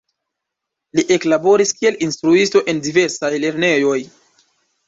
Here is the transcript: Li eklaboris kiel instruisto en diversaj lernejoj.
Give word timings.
Li 0.99 1.03
eklaboris 1.15 1.75
kiel 1.81 1.99
instruisto 2.07 2.65
en 2.73 2.81
diversaj 2.89 3.31
lernejoj. 3.45 3.99